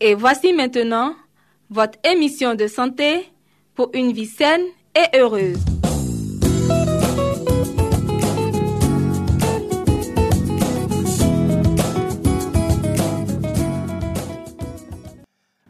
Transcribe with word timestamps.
Et 0.00 0.14
voici 0.14 0.52
maintenant 0.52 1.14
votre 1.70 1.98
émission 2.04 2.54
de 2.54 2.66
santé 2.66 3.30
pour 3.74 3.90
une 3.94 4.12
vie 4.12 4.26
saine 4.26 4.60
et 4.94 5.18
heureuse. 5.18 5.58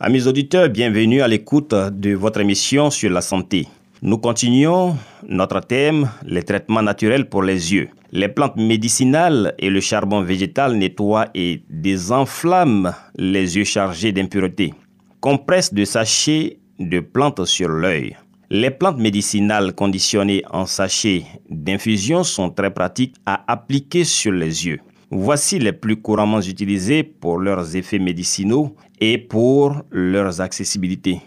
Amis 0.00 0.26
auditeurs, 0.26 0.68
bienvenue 0.70 1.22
à 1.22 1.28
l'écoute 1.28 1.72
de 1.74 2.14
votre 2.14 2.40
émission 2.40 2.90
sur 2.90 3.10
la 3.10 3.20
santé. 3.20 3.68
Nous 4.02 4.18
continuons 4.18 4.96
notre 5.28 5.60
thème, 5.60 6.10
les 6.24 6.42
traitements 6.42 6.82
naturels 6.82 7.28
pour 7.28 7.42
les 7.42 7.72
yeux. 7.72 7.88
Les 8.12 8.28
plantes 8.28 8.56
médicinales 8.56 9.54
et 9.58 9.68
le 9.68 9.80
charbon 9.80 10.22
végétal 10.22 10.76
nettoient 10.76 11.28
et 11.34 11.62
désenflamment 11.68 12.92
les 13.16 13.56
yeux 13.56 13.64
chargés 13.64 14.12
d'impuretés. 14.12 14.74
Compresse 15.20 15.74
de 15.74 15.84
sachets 15.84 16.58
de 16.78 17.00
plantes 17.00 17.44
sur 17.46 17.68
l'œil. 17.68 18.16
Les 18.48 18.70
plantes 18.70 18.98
médicinales 18.98 19.74
conditionnées 19.74 20.44
en 20.50 20.66
sachets 20.66 21.24
d'infusion 21.50 22.22
sont 22.22 22.50
très 22.50 22.70
pratiques 22.70 23.16
à 23.26 23.50
appliquer 23.50 24.04
sur 24.04 24.30
les 24.30 24.66
yeux. 24.66 24.78
Voici 25.10 25.58
les 25.58 25.72
plus 25.72 25.96
couramment 25.96 26.40
utilisées 26.40 27.02
pour 27.02 27.38
leurs 27.38 27.74
effets 27.74 27.98
médicinaux 27.98 28.76
et 29.00 29.18
pour 29.18 29.82
leurs 29.90 30.40
accessibilités. 30.40 31.20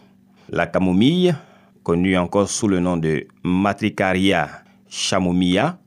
La 0.50 0.66
camomille, 0.66 1.36
connue 1.84 2.18
encore 2.18 2.50
sous 2.50 2.68
le 2.68 2.80
nom 2.80 2.98
de 2.98 3.28
Matricaria 3.44 4.50
chamomilla, 4.90 5.78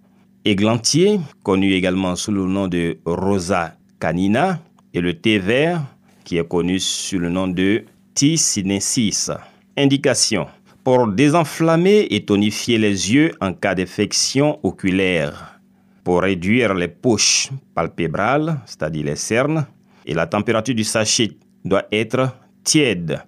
églantier, 0.45 1.21
connu 1.43 1.73
également 1.73 2.17
sous 2.17 2.33
le 2.33 2.45
nom 2.47 2.69
de 2.69 2.99
Rosa 3.05 3.75
canina, 4.01 4.61
et 4.95 5.01
le 5.01 5.15
thé 5.15 5.39
vert, 5.39 5.83
qui 6.25 6.39
est 6.39 6.49
connu 6.49 6.79
sous 6.79 7.19
le 7.19 7.29
nom 7.29 7.49
de 7.49 7.85
T. 8.15 8.37
sinensis. 8.37 9.31
Indication 9.77 10.47
pour 10.85 11.07
désenflammer 11.07 12.09
et 12.11 12.25
tonifier 12.25 12.77
les 12.77 13.13
yeux 13.13 13.33
en 13.41 13.53
cas 13.53 13.75
d'infection 13.75 14.59
oculaire, 14.65 15.61
pour 16.03 16.23
réduire 16.23 16.75
les 16.75 16.89
poches 16.89 17.51
palpébrales, 17.75 18.59
c'est-à-dire 18.67 19.05
les 19.05 19.17
cernes, 19.17 19.67
et 20.05 20.15
la 20.15 20.27
température 20.27 20.75
du 20.75 20.83
sachet 20.85 21.31
doit 21.65 21.85
être 21.93 22.37
tiède. 22.65 23.21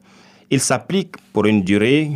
Il 0.51 0.61
s'applique 0.61 1.15
pour 1.33 1.47
une 1.47 1.63
durée 1.63 2.11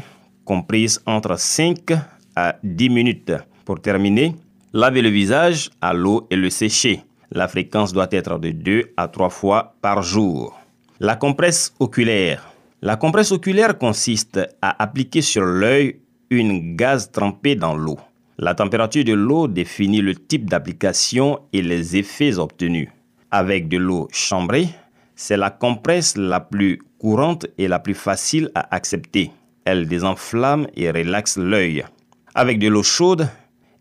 comprise 0.44 1.00
entre 1.06 1.38
5 1.38 1.92
à 2.34 2.56
10 2.62 2.90
minutes. 2.90 3.32
Pour 3.64 3.80
terminer, 3.80 4.34
lavez 4.72 5.02
le 5.02 5.08
visage 5.08 5.70
à 5.80 5.92
l'eau 5.92 6.26
et 6.30 6.36
le 6.36 6.50
sécher. 6.50 7.02
La 7.30 7.48
fréquence 7.48 7.92
doit 7.92 8.08
être 8.10 8.38
de 8.38 8.50
2 8.50 8.92
à 8.96 9.08
3 9.08 9.30
fois 9.30 9.74
par 9.82 10.02
jour. 10.02 10.58
La 11.00 11.16
compresse 11.16 11.74
oculaire. 11.78 12.52
La 12.82 12.96
compresse 12.96 13.32
oculaire 13.32 13.76
consiste 13.76 14.40
à 14.62 14.82
appliquer 14.82 15.20
sur 15.20 15.44
l'œil 15.44 16.00
une 16.30 16.76
gaz 16.76 17.10
trempée 17.10 17.56
dans 17.56 17.74
l'eau. 17.74 17.98
La 18.38 18.54
température 18.54 19.04
de 19.04 19.14
l'eau 19.14 19.48
définit 19.48 20.00
le 20.00 20.14
type 20.14 20.48
d'application 20.48 21.40
et 21.52 21.62
les 21.62 21.96
effets 21.96 22.38
obtenus. 22.38 22.88
Avec 23.30 23.68
de 23.68 23.76
l'eau 23.76 24.08
chambrée, 24.12 24.68
c'est 25.16 25.36
la 25.36 25.50
compresse 25.50 26.16
la 26.16 26.40
plus 26.40 26.78
courante 26.98 27.46
et 27.58 27.68
la 27.68 27.78
plus 27.78 27.94
facile 27.94 28.50
à 28.54 28.74
accepter. 28.74 29.32
Elle 29.64 29.88
désenflamme 29.88 30.68
et 30.76 30.90
relaxe 30.90 31.36
l'œil. 31.36 31.84
Avec 32.34 32.58
de 32.58 32.68
l'eau 32.68 32.82
chaude, 32.82 33.28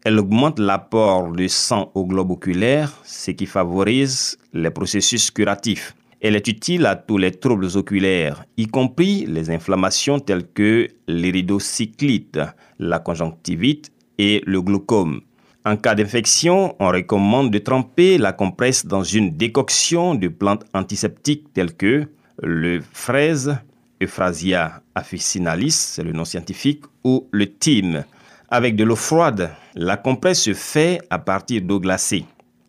elle 0.07 0.19
augmente 0.19 0.57
l'apport 0.57 1.34
de 1.34 1.50
sang 1.50 1.91
au 1.94 2.06
globe 2.06 2.31
oculaire, 2.31 2.94
ce 3.03 3.31
qui 3.31 3.45
favorise 3.45 4.38
les 4.53 4.69
processus 4.69 5.29
curatifs. 5.31 5.97
Elle 6.22 6.38
est 6.38 6.47
utile 6.47 6.85
à 6.85 6.95
tous 6.95 7.18
les 7.18 7.31
troubles 7.31 7.75
oculaires, 7.75 8.45
y 8.56 8.68
compris 8.68 9.25
les 9.25 9.50
inflammations 9.50 10.22
telles 10.22 10.47
que 10.47 10.88
l'iridocyclite, 11.09 12.40
la 12.79 13.00
conjonctivite 13.00 13.91
et 14.18 14.41
le 14.45 14.62
glaucome. 14.62 15.19
En 15.66 15.75
cas 15.75 15.94
d'infection, 15.94 16.74
on 16.79 16.88
recommande 16.88 17.51
de 17.51 17.59
tremper 17.59 18.18
la 18.18 18.31
compresse 18.31 18.85
dans 18.85 19.03
une 19.03 19.35
décoction 19.35 20.16
de 20.16 20.29
plantes 20.29 20.63
antiseptiques 20.74 21.51
telles 21.53 21.75
que 21.75 22.07
le 22.41 22.79
fraise, 22.94 23.57
Euphrasia 24.01 24.81
officinalis, 24.95 25.72
c'est 25.72 26.03
le 26.03 26.13
nom 26.13 26.24
scientifique, 26.24 26.84
ou 27.03 27.28
le 27.31 27.47
thym. 27.47 28.06
Avec 28.49 28.77
de 28.77 28.85
l'eau 28.85 28.95
froide, 28.95 29.49
la 29.75 29.97
compresse 29.97 30.43
se 30.43 30.53
fait 30.53 31.01
à 31.09 31.19
partir 31.19 31.61
d'eau 31.63 31.81
glacée. 31.81 32.23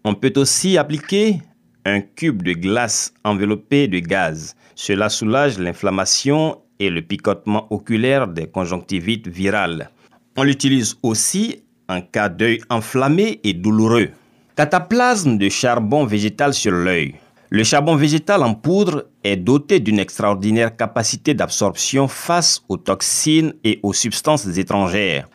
On 0.04 0.14
peut 0.14 0.32
aussi 0.34 0.76
appliquer 0.76 1.38
un 1.84 2.00
cube 2.00 2.42
de 2.42 2.52
glace 2.52 3.14
enveloppé 3.22 3.86
de 3.86 4.00
gaz. 4.00 4.56
Cela 4.74 5.08
soulage 5.08 5.56
l'inflammation 5.60 6.58
et 6.80 6.90
le 6.90 7.00
picotement 7.00 7.72
oculaire 7.72 8.26
des 8.26 8.48
conjonctivites 8.48 9.28
virales. 9.28 9.90
On 10.36 10.42
l'utilise 10.42 10.96
aussi 11.04 11.62
en 11.88 12.00
cas 12.00 12.28
d'œil 12.28 12.60
enflammé 12.70 13.40
et 13.44 13.54
douloureux. 13.54 14.08
Cataplasme 14.56 15.38
de 15.38 15.48
charbon 15.48 16.04
végétal 16.04 16.54
sur 16.54 16.72
l'œil. 16.72 17.14
Le 17.50 17.62
charbon 17.62 17.94
végétal 17.94 18.42
en 18.42 18.54
poudre 18.54 19.06
est 19.22 19.36
doté 19.36 19.78
d'une 19.78 20.00
extraordinaire 20.00 20.76
capacité 20.76 21.34
d'absorption 21.34 22.08
face 22.08 22.62
aux 22.68 22.76
toxines 22.78 23.54
et 23.62 23.78
aux 23.84 23.92
substances 23.92 24.58
étrangères. 24.58 25.28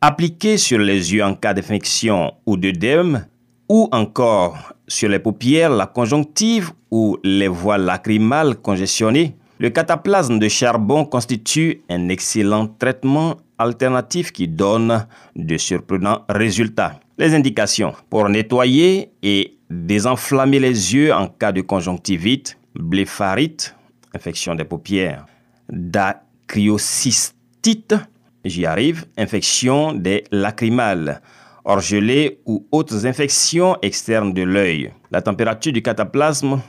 Appliqué 0.00 0.58
sur 0.58 0.78
les 0.78 1.12
yeux 1.12 1.24
en 1.24 1.34
cas 1.34 1.54
d'infection 1.54 2.32
ou 2.46 2.56
d'œdème, 2.56 3.26
ou 3.68 3.88
encore 3.90 4.72
sur 4.86 5.08
les 5.08 5.18
paupières, 5.18 5.70
la 5.70 5.86
conjonctive 5.86 6.70
ou 6.92 7.18
les 7.24 7.48
voies 7.48 7.78
lacrymales 7.78 8.54
congestionnées, 8.56 9.34
le 9.58 9.70
cataplasme 9.70 10.38
de 10.38 10.46
charbon 10.46 11.04
constitue 11.04 11.82
un 11.90 12.10
excellent 12.10 12.68
traitement 12.68 13.38
alternatif 13.58 14.30
qui 14.30 14.46
donne 14.46 15.04
de 15.34 15.56
surprenants 15.56 16.24
résultats. 16.28 17.00
Les 17.18 17.34
indications 17.34 17.92
pour 18.08 18.28
nettoyer 18.28 19.10
et 19.24 19.58
désenflammer 19.68 20.60
les 20.60 20.94
yeux 20.94 21.12
en 21.12 21.26
cas 21.26 21.50
de 21.50 21.60
conjonctivite, 21.60 22.56
blépharite, 22.76 23.74
infection 24.14 24.54
des 24.54 24.64
paupières, 24.64 25.26
dacryocystite, 25.68 27.96
j'y 28.44 28.66
arrive, 28.66 29.06
infection 29.16 29.92
des 29.92 30.24
lacrymales, 30.30 31.20
orgelées 31.64 32.40
ou 32.46 32.66
autres 32.72 33.06
infections 33.06 33.76
externes 33.82 34.32
de 34.32 34.42
l'œil. 34.42 34.92
La 35.10 35.22
température 35.22 35.72
du 35.72 35.82
cataplasme, 35.82 36.60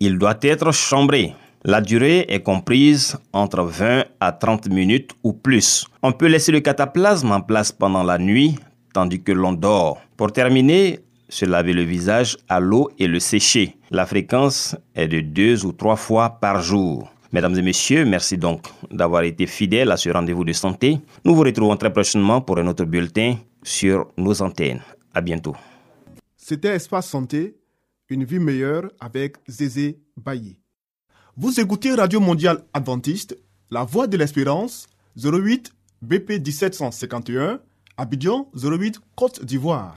il 0.00 0.18
doit 0.18 0.38
être 0.42 0.72
chambré. 0.72 1.34
La 1.64 1.80
durée 1.80 2.26
est 2.28 2.42
comprise 2.42 3.16
entre 3.32 3.62
20 3.62 4.04
à 4.20 4.32
30 4.32 4.68
minutes 4.68 5.12
ou 5.22 5.32
plus. 5.32 5.86
On 6.02 6.12
peut 6.12 6.26
laisser 6.26 6.52
le 6.52 6.60
cataplasme 6.60 7.32
en 7.32 7.40
place 7.40 7.72
pendant 7.72 8.02
la 8.02 8.18
nuit 8.18 8.56
tandis 8.94 9.22
que 9.22 9.32
l'on 9.32 9.52
dort. 9.52 10.00
Pour 10.16 10.32
terminer, 10.32 11.00
se 11.28 11.44
laver 11.44 11.74
le 11.74 11.82
visage 11.82 12.38
à 12.48 12.60
l'eau 12.60 12.90
et 12.98 13.08
le 13.08 13.18
sécher. 13.18 13.76
La 13.90 14.06
fréquence 14.06 14.76
est 14.94 15.08
de 15.08 15.20
deux 15.20 15.66
ou 15.66 15.72
trois 15.72 15.96
fois 15.96 16.38
par 16.40 16.62
jour. 16.62 17.10
Mesdames 17.34 17.58
et 17.58 17.62
messieurs, 17.62 18.04
merci 18.04 18.38
donc 18.38 18.68
d'avoir 18.92 19.24
été 19.24 19.48
fidèles 19.48 19.90
à 19.90 19.96
ce 19.96 20.08
rendez-vous 20.08 20.44
de 20.44 20.52
santé. 20.52 21.00
Nous 21.24 21.34
vous 21.34 21.42
retrouvons 21.42 21.76
très 21.76 21.92
prochainement 21.92 22.40
pour 22.40 22.58
un 22.58 22.66
autre 22.68 22.84
bulletin 22.84 23.38
sur 23.64 24.06
nos 24.16 24.40
antennes. 24.40 24.80
À 25.12 25.20
bientôt. 25.20 25.56
C'était 26.36 26.76
Espace 26.76 27.08
Santé, 27.08 27.56
une 28.08 28.22
vie 28.22 28.38
meilleure 28.38 28.84
avec 29.00 29.38
Zézé 29.48 29.98
Bailly. 30.16 30.60
Vous 31.36 31.58
écoutez 31.58 31.92
Radio 31.94 32.20
Mondiale 32.20 32.62
Adventiste, 32.72 33.36
La 33.68 33.82
Voix 33.82 34.06
de 34.06 34.16
l'Espérance, 34.16 34.86
08 35.20 35.72
BP 36.02 36.38
1751, 36.38 37.58
Abidjan 37.96 38.48
08 38.54 39.00
Côte 39.16 39.44
d'Ivoire. 39.44 39.96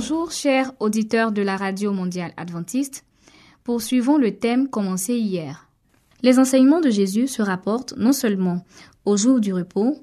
Bonjour 0.00 0.32
chers 0.32 0.72
auditeurs 0.80 1.30
de 1.30 1.42
la 1.42 1.58
Radio 1.58 1.92
mondiale 1.92 2.32
adventiste. 2.38 3.04
Poursuivons 3.64 4.16
le 4.16 4.34
thème 4.34 4.66
commencé 4.66 5.12
hier. 5.12 5.68
Les 6.22 6.38
enseignements 6.38 6.80
de 6.80 6.88
Jésus 6.88 7.28
se 7.28 7.42
rapportent 7.42 7.92
non 7.98 8.14
seulement 8.14 8.64
au 9.04 9.18
jour 9.18 9.40
du 9.40 9.52
repos, 9.52 10.02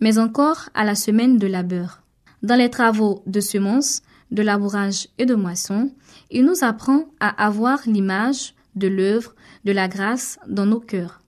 mais 0.00 0.18
encore 0.18 0.70
à 0.74 0.82
la 0.82 0.96
semaine 0.96 1.38
de 1.38 1.46
labeur. 1.46 2.02
Dans 2.42 2.56
les 2.56 2.68
travaux 2.68 3.22
de 3.26 3.38
semences, 3.38 4.02
de 4.32 4.42
labourage 4.42 5.06
et 5.18 5.24
de 5.24 5.36
moisson, 5.36 5.92
il 6.32 6.44
nous 6.44 6.64
apprend 6.64 7.04
à 7.20 7.28
avoir 7.28 7.78
l'image 7.86 8.54
de 8.74 8.88
l'œuvre 8.88 9.36
de 9.64 9.70
la 9.70 9.86
grâce 9.86 10.40
dans 10.48 10.66
nos 10.66 10.80
cœurs. 10.80 11.22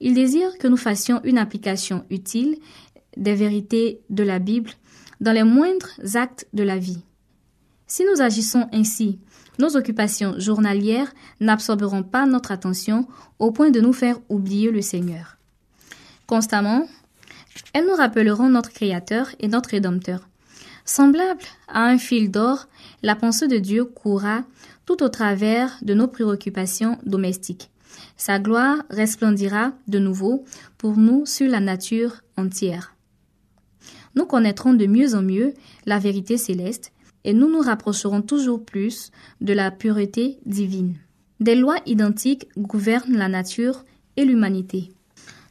Il 0.00 0.12
désire 0.12 0.58
que 0.58 0.68
nous 0.68 0.76
fassions 0.76 1.22
une 1.24 1.38
application 1.38 2.04
utile 2.10 2.58
des 3.16 3.34
vérités 3.34 4.02
de 4.10 4.22
la 4.22 4.38
Bible 4.38 4.72
dans 5.20 5.32
les 5.32 5.44
moindres 5.44 5.90
actes 6.14 6.46
de 6.52 6.62
la 6.62 6.78
vie. 6.78 7.02
Si 7.86 8.04
nous 8.04 8.20
agissons 8.20 8.68
ainsi, 8.72 9.18
nos 9.58 9.76
occupations 9.76 10.38
journalières 10.38 11.12
n'absorberont 11.40 12.02
pas 12.02 12.26
notre 12.26 12.52
attention 12.52 13.06
au 13.38 13.52
point 13.52 13.70
de 13.70 13.80
nous 13.80 13.92
faire 13.92 14.18
oublier 14.28 14.70
le 14.70 14.82
Seigneur. 14.82 15.36
Constamment, 16.26 16.86
elles 17.72 17.86
nous 17.86 17.94
rappelleront 17.94 18.48
notre 18.48 18.72
Créateur 18.72 19.28
et 19.40 19.48
notre 19.48 19.70
Rédempteur. 19.70 20.28
Semblable 20.84 21.42
à 21.68 21.84
un 21.84 21.98
fil 21.98 22.30
d'or, 22.30 22.66
la 23.02 23.16
pensée 23.16 23.48
de 23.48 23.58
Dieu 23.58 23.84
courra 23.84 24.42
tout 24.84 25.02
au 25.02 25.08
travers 25.08 25.76
de 25.82 25.94
nos 25.94 26.06
préoccupations 26.06 26.98
domestiques. 27.04 27.70
Sa 28.16 28.38
gloire 28.38 28.78
resplendira 28.90 29.72
de 29.88 29.98
nouveau 29.98 30.44
pour 30.78 30.96
nous 30.96 31.26
sur 31.26 31.48
la 31.48 31.60
nature 31.60 32.22
entière. 32.36 32.95
Nous 34.16 34.26
connaîtrons 34.26 34.74
de 34.74 34.86
mieux 34.86 35.14
en 35.14 35.22
mieux 35.22 35.52
la 35.84 35.98
vérité 35.98 36.38
céleste 36.38 36.92
et 37.24 37.34
nous 37.34 37.50
nous 37.50 37.60
rapprocherons 37.60 38.22
toujours 38.22 38.64
plus 38.64 39.10
de 39.40 39.52
la 39.52 39.70
pureté 39.70 40.38
divine. 40.46 40.96
Des 41.38 41.54
lois 41.54 41.78
identiques 41.84 42.48
gouvernent 42.56 43.16
la 43.16 43.28
nature 43.28 43.84
et 44.16 44.24
l'humanité. 44.24 44.90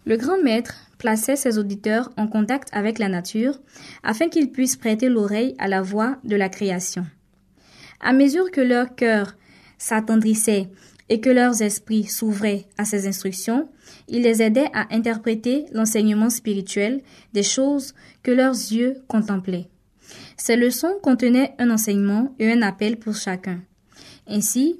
Le 0.05 0.17
grand 0.17 0.41
maître 0.41 0.75
plaçait 0.97 1.35
ses 1.35 1.57
auditeurs 1.57 2.11
en 2.17 2.27
contact 2.27 2.69
avec 2.71 2.97
la 2.97 3.09
nature 3.09 3.59
afin 4.03 4.29
qu'ils 4.29 4.51
puissent 4.51 4.77
prêter 4.77 5.09
l'oreille 5.09 5.55
à 5.59 5.67
la 5.67 5.81
voix 5.81 6.17
de 6.23 6.35
la 6.35 6.49
création. 6.49 7.05
À 7.99 8.13
mesure 8.13 8.49
que 8.51 8.61
leur 8.61 8.95
cœur 8.95 9.35
s'attendrissait 9.77 10.69
et 11.09 11.19
que 11.19 11.29
leurs 11.29 11.61
esprits 11.61 12.05
s'ouvraient 12.05 12.65
à 12.77 12.85
ses 12.85 13.07
instructions, 13.07 13.69
il 14.07 14.23
les 14.23 14.41
aidait 14.41 14.69
à 14.73 14.93
interpréter 14.93 15.65
l'enseignement 15.71 16.29
spirituel 16.29 17.01
des 17.33 17.43
choses 17.43 17.93
que 18.23 18.31
leurs 18.31 18.53
yeux 18.53 19.03
contemplaient. 19.07 19.69
Ces 20.37 20.55
leçons 20.55 20.95
contenaient 21.01 21.53
un 21.59 21.69
enseignement 21.69 22.35
et 22.39 22.51
un 22.51 22.61
appel 22.61 22.97
pour 22.97 23.15
chacun. 23.15 23.61
Ainsi, 24.27 24.79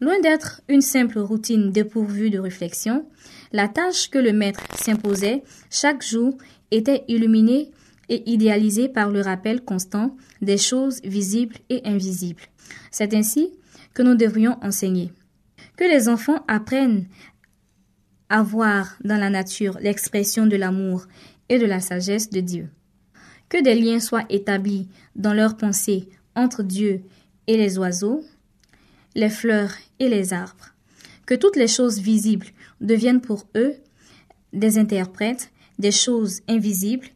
loin 0.00 0.20
d'être 0.20 0.62
une 0.68 0.80
simple 0.80 1.18
routine 1.18 1.70
dépourvue 1.70 2.30
de 2.30 2.38
réflexion, 2.38 3.06
la 3.52 3.68
tâche 3.68 4.10
que 4.10 4.18
le 4.18 4.32
maître 4.32 4.62
s'imposait 4.76 5.42
chaque 5.70 6.04
jour 6.04 6.36
était 6.70 7.04
illuminée 7.08 7.70
et 8.08 8.28
idéalisée 8.30 8.88
par 8.88 9.10
le 9.10 9.20
rappel 9.20 9.62
constant 9.62 10.16
des 10.42 10.58
choses 10.58 11.00
visibles 11.04 11.56
et 11.68 11.80
invisibles. 11.84 12.42
C'est 12.90 13.14
ainsi 13.14 13.50
que 13.94 14.02
nous 14.02 14.16
devrions 14.16 14.56
enseigner. 14.62 15.12
Que 15.80 15.84
les 15.88 16.10
enfants 16.10 16.44
apprennent 16.46 17.06
à 18.28 18.42
voir 18.42 18.98
dans 19.02 19.16
la 19.16 19.30
nature 19.30 19.78
l'expression 19.80 20.46
de 20.46 20.56
l'amour 20.56 21.06
et 21.48 21.58
de 21.58 21.64
la 21.64 21.80
sagesse 21.80 22.28
de 22.28 22.40
Dieu 22.40 22.68
que 23.50 23.62
des 23.62 23.74
liens 23.74 24.00
soient 24.00 24.24
établis 24.30 24.88
dans 25.16 25.34
leurs 25.34 25.56
pensées 25.56 26.08
entre 26.34 26.62
Dieu 26.62 27.02
et 27.46 27.56
les 27.56 27.78
oiseaux, 27.78 28.24
les 29.14 29.28
fleurs 29.28 29.72
et 29.98 30.08
les 30.08 30.32
arbres, 30.32 30.72
que 31.26 31.34
toutes 31.34 31.56
les 31.56 31.66
choses 31.66 31.98
visibles 31.98 32.46
deviennent 32.80 33.20
pour 33.20 33.46
eux 33.56 33.74
des 34.52 34.78
interprètes 34.78 35.50
des 35.78 35.92
choses 35.92 36.42
invisibles 36.46 37.08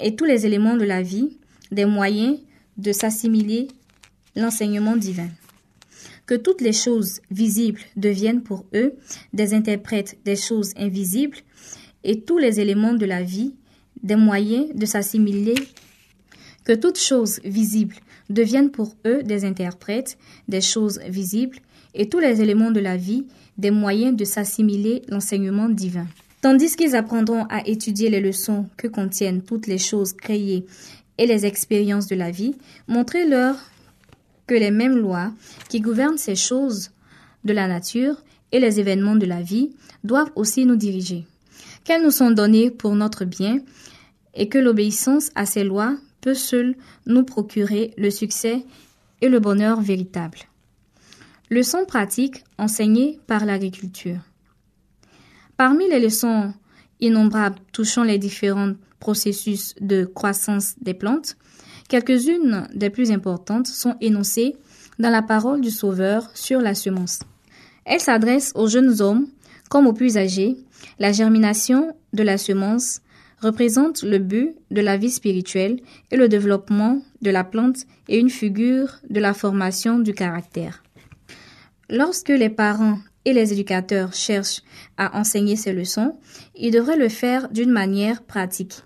et 0.00 0.14
tous 0.14 0.24
les 0.24 0.46
éléments 0.46 0.76
de 0.76 0.84
la 0.84 1.02
vie 1.02 1.38
des 1.72 1.84
moyens 1.84 2.38
de 2.76 2.92
s'assimiler 2.92 3.68
l'enseignement 4.36 4.96
divin. 4.96 5.28
Que 6.26 6.34
toutes 6.34 6.60
les 6.60 6.72
choses 6.72 7.20
visibles 7.30 7.80
deviennent 7.96 8.42
pour 8.42 8.64
eux 8.74 8.94
des 9.32 9.54
interprètes 9.54 10.18
des 10.24 10.36
choses 10.36 10.72
invisibles 10.76 11.38
et 12.02 12.20
tous 12.20 12.38
les 12.38 12.60
éléments 12.60 12.94
de 12.94 13.06
la 13.06 13.22
vie 13.22 13.54
des 14.02 14.16
moyens 14.16 14.66
de 14.74 14.86
s'assimiler, 14.86 15.54
que 16.64 16.72
toutes 16.72 16.98
choses 16.98 17.40
visibles 17.44 17.96
deviennent 18.28 18.70
pour 18.70 18.94
eux 19.06 19.22
des 19.22 19.44
interprètes 19.44 20.18
des 20.48 20.60
choses 20.60 21.00
visibles 21.08 21.58
et 21.94 22.08
tous 22.08 22.18
les 22.18 22.40
éléments 22.40 22.70
de 22.70 22.80
la 22.80 22.96
vie 22.96 23.24
des 23.56 23.70
moyens 23.70 24.16
de 24.16 24.24
s'assimiler 24.24 25.02
l'enseignement 25.08 25.68
divin. 25.68 26.06
Tandis 26.42 26.76
qu'ils 26.76 26.94
apprendront 26.94 27.44
à 27.48 27.66
étudier 27.66 28.10
les 28.10 28.20
leçons 28.20 28.66
que 28.76 28.86
contiennent 28.86 29.42
toutes 29.42 29.66
les 29.66 29.78
choses 29.78 30.12
créées 30.12 30.66
et 31.18 31.26
les 31.26 31.46
expériences 31.46 32.06
de 32.06 32.14
la 32.14 32.30
vie, 32.30 32.54
montrez-leur 32.88 33.56
que 34.46 34.54
les 34.54 34.70
mêmes 34.70 34.96
lois 34.96 35.32
qui 35.68 35.80
gouvernent 35.80 36.18
ces 36.18 36.36
choses 36.36 36.90
de 37.44 37.52
la 37.52 37.68
nature 37.68 38.22
et 38.52 38.60
les 38.60 38.80
événements 38.80 39.16
de 39.16 39.26
la 39.26 39.42
vie 39.42 39.70
doivent 40.04 40.32
aussi 40.36 40.66
nous 40.66 40.76
diriger 40.76 41.26
qu'elles 41.86 42.02
nous 42.02 42.10
sont 42.10 42.32
données 42.32 42.70
pour 42.70 42.96
notre 42.96 43.24
bien 43.24 43.60
et 44.34 44.48
que 44.48 44.58
l'obéissance 44.58 45.30
à 45.36 45.46
ces 45.46 45.62
lois 45.62 45.96
peut 46.20 46.34
seule 46.34 46.74
nous 47.06 47.22
procurer 47.22 47.94
le 47.96 48.10
succès 48.10 48.64
et 49.20 49.28
le 49.28 49.38
bonheur 49.38 49.80
véritable. 49.80 50.38
Leçons 51.48 51.84
pratiques 51.86 52.42
enseignées 52.58 53.20
par 53.28 53.44
l'agriculture. 53.46 54.18
Parmi 55.56 55.88
les 55.88 56.00
leçons 56.00 56.52
innombrables 57.00 57.60
touchant 57.72 58.02
les 58.02 58.18
différents 58.18 58.72
processus 58.98 59.76
de 59.80 60.04
croissance 60.04 60.74
des 60.80 60.94
plantes, 60.94 61.36
quelques-unes 61.88 62.68
des 62.74 62.90
plus 62.90 63.10
importantes 63.10 63.66
sont 63.66 63.96
énoncées 64.00 64.56
dans 64.98 65.10
la 65.10 65.22
parole 65.22 65.60
du 65.60 65.70
Sauveur 65.70 66.30
sur 66.34 66.60
la 66.60 66.74
semence. 66.74 67.20
Elle 67.84 68.00
s'adresse 68.00 68.52
aux 68.54 68.68
jeunes 68.68 69.00
hommes 69.00 69.26
comme 69.68 69.86
aux 69.86 69.92
plus 69.92 70.16
âgés 70.16 70.56
la 70.98 71.12
germination 71.12 71.94
de 72.12 72.22
la 72.22 72.38
semence 72.38 73.00
représente 73.40 74.02
le 74.02 74.18
but 74.18 74.54
de 74.70 74.80
la 74.80 74.96
vie 74.96 75.10
spirituelle 75.10 75.80
et 76.10 76.16
le 76.16 76.28
développement 76.28 77.02
de 77.22 77.30
la 77.30 77.44
plante 77.44 77.78
et 78.08 78.18
une 78.18 78.30
figure 78.30 79.00
de 79.10 79.20
la 79.20 79.34
formation 79.34 79.98
du 79.98 80.14
caractère. 80.14 80.82
Lorsque 81.90 82.30
les 82.30 82.48
parents 82.48 82.98
et 83.24 83.32
les 83.32 83.52
éducateurs 83.52 84.14
cherchent 84.14 84.62
à 84.96 85.18
enseigner 85.18 85.56
ces 85.56 85.72
leçons, 85.72 86.16
ils 86.54 86.72
devraient 86.72 86.96
le 86.96 87.08
faire 87.08 87.48
d'une 87.50 87.70
manière 87.70 88.22
pratique. 88.22 88.82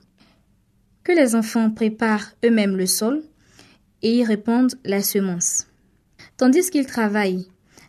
Les 1.17 1.35
enfants 1.35 1.71
préparent 1.71 2.33
eux-mêmes 2.45 2.77
le 2.77 2.87
sol 2.87 3.23
et 4.01 4.19
y 4.19 4.25
répandent 4.25 4.75
la 4.85 5.03
semence. 5.03 5.67
Tandis 6.37 6.71
qu'ils 6.71 6.87
travaillent 6.87 7.47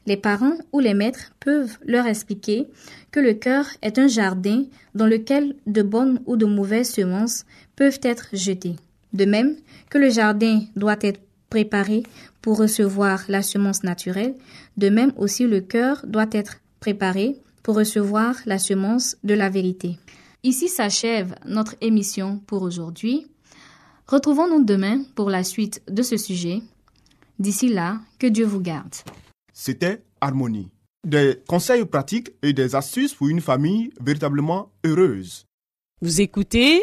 les 0.07 0.17
parents 0.17 0.57
ou 0.73 0.79
les 0.79 0.95
maîtres 0.95 1.31
peuvent 1.39 1.77
leur 1.85 2.07
expliquer 2.07 2.67
que 3.11 3.19
le 3.19 3.33
cœur 3.33 3.67
est 3.83 3.99
un 3.99 4.07
jardin 4.07 4.65
dans 4.95 5.05
lequel 5.05 5.55
de 5.67 5.83
bonnes 5.83 6.19
ou 6.25 6.35
de 6.35 6.45
mauvaises 6.45 6.91
semences 6.91 7.45
peuvent 7.75 7.99
être 8.01 8.27
jetées. 8.33 8.75
De 9.13 9.25
même 9.25 9.55
que 9.89 9.99
le 9.99 10.09
jardin 10.09 10.63
doit 10.75 10.97
être 11.01 11.21
préparé 11.49 12.03
pour 12.41 12.57
recevoir 12.57 13.23
la 13.27 13.43
semence 13.43 13.83
naturelle, 13.83 14.35
de 14.77 14.89
même 14.89 15.13
aussi 15.15 15.45
le 15.45 15.61
cœur 15.61 16.03
doit 16.07 16.29
être 16.31 16.59
préparé 16.79 17.37
pour 17.61 17.75
recevoir 17.75 18.35
la 18.45 18.57
semence 18.57 19.15
de 19.23 19.35
la 19.35 19.49
vérité. 19.49 19.99
Ici 20.43 20.69
s'achève 20.69 21.35
notre 21.45 21.75
émission 21.81 22.39
pour 22.47 22.63
aujourd'hui. 22.63 23.27
Retrouvons-nous 24.07 24.63
demain 24.63 25.03
pour 25.13 25.29
la 25.29 25.43
suite 25.43 25.83
de 25.87 26.01
ce 26.01 26.17
sujet. 26.17 26.61
D'ici 27.37 27.69
là, 27.69 27.99
que 28.17 28.25
Dieu 28.25 28.45
vous 28.45 28.59
garde. 28.59 28.95
C'était 29.53 30.01
Harmonie. 30.19 30.71
Des 31.07 31.39
conseils 31.47 31.85
pratiques 31.85 32.31
et 32.41 32.53
des 32.53 32.75
astuces 32.75 33.13
pour 33.13 33.27
une 33.27 33.41
famille 33.41 33.91
véritablement 34.03 34.71
heureuse. 34.83 35.45
Vous 36.01 36.21
écoutez 36.21 36.81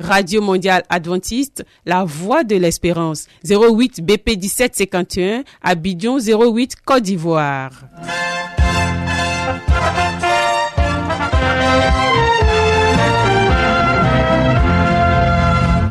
Radio 0.00 0.42
Mondiale 0.42 0.82
Adventiste, 0.88 1.64
la 1.86 2.04
voix 2.04 2.42
de 2.42 2.56
l'espérance. 2.56 3.26
08 3.48 4.04
BP 4.04 4.30
1751, 4.30 5.44
Abidjan 5.62 6.18
08 6.18 6.76
Côte 6.84 7.04
d'Ivoire. 7.04 7.84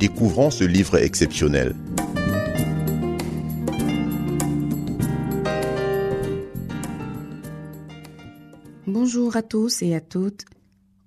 découvrons 0.00 0.50
ce 0.50 0.64
livre 0.64 0.96
exceptionnel. 0.96 1.76
Bonjour 8.86 9.36
à 9.36 9.42
tous 9.42 9.82
et 9.82 9.94
à 9.94 10.00
toutes. 10.00 10.46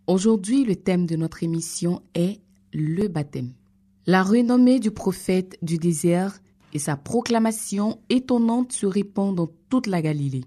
Aujourd'hui, 0.06 0.64
le 0.64 0.76
thème 0.76 1.08
de 1.08 1.16
notre 1.16 1.42
émission 1.42 2.04
est 2.14 2.40
le 2.72 3.08
baptême. 3.08 3.54
La 4.06 4.22
renommée 4.22 4.80
du 4.80 4.92
prophète 4.92 5.58
du 5.64 5.80
désert 5.80 6.40
et 6.72 6.80
sa 6.80 6.96
proclamation 6.96 8.00
étonnante 8.12 8.74
se 8.74 8.86
répand 8.86 9.34
dans 9.34 9.50
toute 9.70 9.88
la 9.88 10.04
Galilée. 10.04 10.46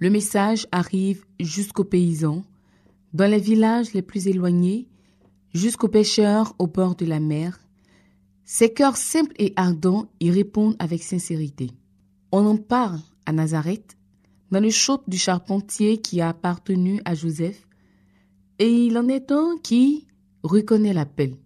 Le 0.00 0.10
message 0.10 0.66
arrive 0.72 1.24
jusqu'aux 1.38 1.84
paysans, 1.84 2.42
dans 3.14 3.30
les 3.30 3.38
villages 3.38 3.92
les 3.92 4.02
plus 4.02 4.26
éloignés, 4.26 4.88
jusqu'aux 5.54 5.88
pêcheurs 5.88 6.54
au 6.58 6.66
bord 6.66 6.94
de 6.96 7.06
la 7.06 7.20
mer. 7.20 7.59
Ces 8.52 8.74
cœurs 8.74 8.96
simples 8.96 9.36
et 9.38 9.52
ardents 9.54 10.10
y 10.18 10.28
répondent 10.28 10.74
avec 10.80 11.04
sincérité. 11.04 11.70
On 12.32 12.44
en 12.46 12.56
parle 12.56 12.98
à 13.24 13.32
Nazareth, 13.32 13.96
dans 14.50 14.58
le 14.58 14.70
chaup 14.70 15.04
du 15.06 15.18
charpentier 15.18 15.98
qui 15.98 16.20
a 16.20 16.30
appartenu 16.30 17.00
à 17.04 17.14
Joseph, 17.14 17.68
et 18.58 18.68
il 18.68 18.98
en 18.98 19.06
est 19.06 19.30
un 19.30 19.56
qui 19.62 20.08
reconnaît 20.42 20.92
l'appel. 20.92 21.36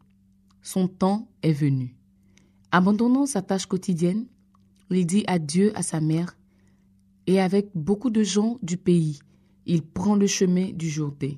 Son 0.62 0.88
temps 0.88 1.28
est 1.42 1.52
venu. 1.52 1.94
Abandonnant 2.73 3.26
sa 3.26 3.42
tâche 3.42 3.66
quotidienne, 3.66 4.25
il 4.88 5.04
dit 5.04 5.25
adieu 5.26 5.73
à 5.75 5.82
sa 5.82 6.00
mère, 6.00 6.38
et 7.26 7.38
avec 7.38 7.68
beaucoup 7.75 8.08
de 8.08 8.23
gens 8.23 8.58
du 8.62 8.78
pays, 8.78 9.18
il 9.66 9.82
prend 9.82 10.14
le 10.16 10.26
chemin 10.26 10.70
du 10.73 10.88
Jourdain. 10.88 11.34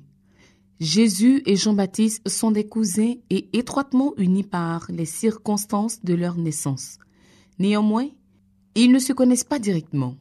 Jésus 0.79 1.41
et 1.47 1.55
Jean-Baptiste 1.55 2.27
sont 2.29 2.51
des 2.51 2.67
cousins 2.67 3.15
et 3.31 3.49
étroitement 3.57 4.13
unis 4.17 4.43
par 4.43 4.85
les 4.89 5.05
circonstances 5.05 6.03
de 6.03 6.13
leur 6.13 6.37
naissance. 6.37 6.99
Néanmoins, 7.57 8.09
ils 8.75 8.91
ne 8.91 8.99
se 8.99 9.11
connaissent 9.11 9.43
pas 9.43 9.57
directement. 9.57 10.15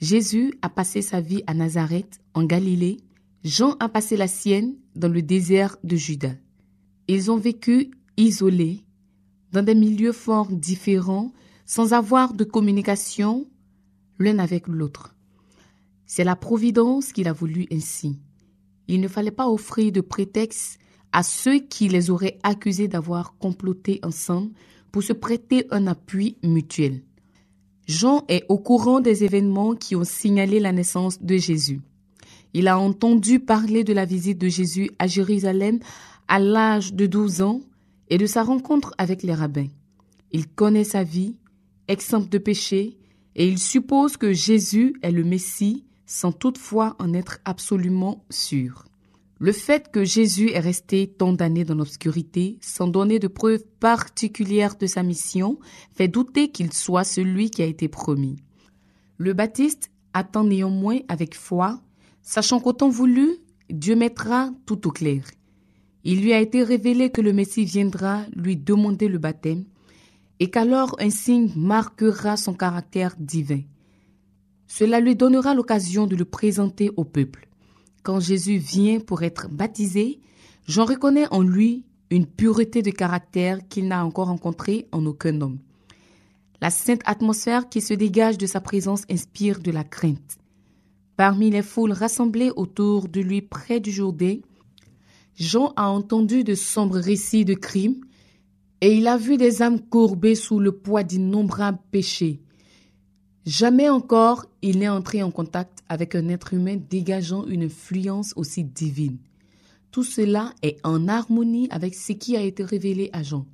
Jésus 0.00 0.52
a 0.60 0.68
passé 0.68 1.02
sa 1.02 1.20
vie 1.20 1.44
à 1.46 1.54
Nazareth, 1.54 2.20
en 2.34 2.42
Galilée. 2.42 2.96
Jean 3.44 3.76
a 3.78 3.88
passé 3.88 4.16
la 4.16 4.26
sienne 4.26 4.74
dans 4.96 5.08
le 5.08 5.22
désert 5.22 5.76
de 5.84 5.94
Juda. 5.94 6.32
Ils 7.06 7.30
ont 7.30 7.36
vécu 7.36 7.92
isolés, 8.16 8.84
dans 9.52 9.62
des 9.62 9.76
milieux 9.76 10.12
fort 10.12 10.50
différents, 10.50 11.32
sans 11.64 11.92
avoir 11.92 12.34
de 12.34 12.42
communication 12.42 13.46
l'un 14.18 14.40
avec 14.40 14.66
l'autre. 14.66 15.14
C'est 16.06 16.24
la 16.24 16.34
Providence 16.34 17.12
qu'il 17.12 17.28
a 17.28 17.32
voulu 17.32 17.66
ainsi. 17.70 18.18
Il 18.88 19.00
ne 19.00 19.08
fallait 19.08 19.30
pas 19.30 19.48
offrir 19.48 19.92
de 19.92 20.00
prétexte 20.00 20.78
à 21.12 21.22
ceux 21.22 21.58
qui 21.58 21.88
les 21.88 22.10
auraient 22.10 22.38
accusés 22.42 22.88
d'avoir 22.88 23.36
comploté 23.38 24.00
ensemble 24.02 24.52
pour 24.92 25.02
se 25.02 25.12
prêter 25.12 25.66
un 25.70 25.86
appui 25.86 26.36
mutuel. 26.42 27.02
Jean 27.86 28.24
est 28.28 28.44
au 28.48 28.58
courant 28.58 29.00
des 29.00 29.24
événements 29.24 29.74
qui 29.74 29.94
ont 29.94 30.04
signalé 30.04 30.58
la 30.58 30.72
naissance 30.72 31.22
de 31.22 31.36
Jésus. 31.36 31.80
Il 32.52 32.68
a 32.68 32.78
entendu 32.78 33.38
parler 33.38 33.84
de 33.84 33.92
la 33.92 34.04
visite 34.04 34.38
de 34.38 34.48
Jésus 34.48 34.90
à 34.98 35.06
Jérusalem 35.06 35.78
à 36.28 36.38
l'âge 36.38 36.94
de 36.94 37.06
12 37.06 37.42
ans 37.42 37.60
et 38.08 38.18
de 38.18 38.26
sa 38.26 38.42
rencontre 38.42 38.94
avec 38.98 39.22
les 39.22 39.34
rabbins. 39.34 39.68
Il 40.32 40.48
connaît 40.48 40.84
sa 40.84 41.04
vie, 41.04 41.36
exempte 41.88 42.30
de 42.30 42.38
péché, 42.38 42.98
et 43.34 43.46
il 43.46 43.58
suppose 43.58 44.16
que 44.16 44.32
Jésus 44.32 44.96
est 45.02 45.10
le 45.10 45.24
Messie 45.24 45.84
sans 46.06 46.32
toutefois 46.32 46.96
en 46.98 47.12
être 47.12 47.40
absolument 47.44 48.24
sûr. 48.30 48.86
Le 49.38 49.52
fait 49.52 49.90
que 49.92 50.02
Jésus 50.02 50.50
est 50.52 50.60
resté 50.60 51.08
tant 51.08 51.34
d'années 51.34 51.64
dans 51.64 51.74
l'obscurité, 51.74 52.58
sans 52.62 52.86
donner 52.86 53.18
de 53.18 53.28
preuves 53.28 53.64
particulières 53.80 54.76
de 54.76 54.86
sa 54.86 55.02
mission, 55.02 55.58
fait 55.92 56.08
douter 56.08 56.50
qu'il 56.50 56.72
soit 56.72 57.04
celui 57.04 57.50
qui 57.50 57.62
a 57.62 57.66
été 57.66 57.86
promis. 57.88 58.36
Le 59.18 59.34
Baptiste 59.34 59.90
attend 60.14 60.44
néanmoins 60.44 61.00
avec 61.08 61.34
foi, 61.34 61.82
sachant 62.22 62.60
qu'au 62.60 62.72
temps 62.72 62.88
voulu, 62.88 63.36
Dieu 63.68 63.94
mettra 63.94 64.50
tout 64.64 64.86
au 64.86 64.90
clair. 64.90 65.24
Il 66.04 66.22
lui 66.22 66.32
a 66.32 66.40
été 66.40 66.62
révélé 66.62 67.10
que 67.10 67.20
le 67.20 67.34
Messie 67.34 67.64
viendra 67.64 68.22
lui 68.34 68.56
demander 68.56 69.08
le 69.08 69.18
baptême, 69.18 69.64
et 70.40 70.48
qu'alors 70.50 70.96
un 70.98 71.10
signe 71.10 71.52
marquera 71.56 72.38
son 72.38 72.54
caractère 72.54 73.16
divin. 73.18 73.60
Cela 74.66 75.00
lui 75.00 75.16
donnera 75.16 75.54
l'occasion 75.54 76.06
de 76.06 76.16
le 76.16 76.24
présenter 76.24 76.90
au 76.96 77.04
peuple. 77.04 77.48
Quand 78.02 78.20
Jésus 78.20 78.58
vient 78.58 79.00
pour 79.00 79.22
être 79.22 79.48
baptisé, 79.48 80.20
j'en 80.66 80.84
reconnais 80.84 81.26
en 81.30 81.42
lui 81.42 81.84
une 82.10 82.26
pureté 82.26 82.82
de 82.82 82.90
caractère 82.90 83.66
qu'il 83.68 83.88
n'a 83.88 84.04
encore 84.04 84.28
rencontrée 84.28 84.86
en 84.92 85.04
aucun 85.06 85.40
homme. 85.40 85.58
La 86.60 86.70
sainte 86.70 87.02
atmosphère 87.04 87.68
qui 87.68 87.80
se 87.80 87.94
dégage 87.94 88.38
de 88.38 88.46
sa 88.46 88.60
présence 88.60 89.02
inspire 89.10 89.60
de 89.60 89.70
la 89.70 89.84
crainte. 89.84 90.38
Parmi 91.16 91.50
les 91.50 91.62
foules 91.62 91.92
rassemblées 91.92 92.50
autour 92.56 93.08
de 93.08 93.20
lui 93.20 93.42
près 93.42 93.80
du 93.80 93.90
Jourdain, 93.90 94.36
Jean 95.34 95.72
a 95.76 95.88
entendu 95.88 96.44
de 96.44 96.54
sombres 96.54 96.98
récits 96.98 97.44
de 97.44 97.54
crimes 97.54 98.00
et 98.80 98.94
il 98.94 99.06
a 99.06 99.16
vu 99.16 99.36
des 99.36 99.62
âmes 99.62 99.80
courbées 99.80 100.34
sous 100.34 100.60
le 100.60 100.72
poids 100.72 101.02
d'innombrables 101.02 101.78
péchés. 101.90 102.40
Jamais 103.46 103.88
encore 103.88 104.46
il 104.60 104.80
n'est 104.80 104.88
entré 104.88 105.22
en 105.22 105.30
contact 105.30 105.84
avec 105.88 106.16
un 106.16 106.28
être 106.28 106.52
humain 106.52 106.76
dégageant 106.90 107.46
une 107.46 107.62
influence 107.62 108.32
aussi 108.34 108.64
divine. 108.64 109.18
Tout 109.92 110.02
cela 110.02 110.52
est 110.62 110.84
en 110.84 111.06
harmonie 111.06 111.68
avec 111.70 111.94
ce 111.94 112.12
qui 112.12 112.36
a 112.36 112.42
été 112.42 112.64
révélé 112.64 113.08
à 113.12 113.22
Jean, 113.22 113.46